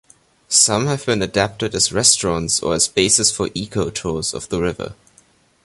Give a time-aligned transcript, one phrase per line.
[0.49, 4.95] Some have been adapted as restaurants or as bases for eco-tours of the river.